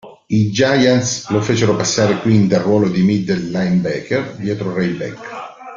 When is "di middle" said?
2.89-3.51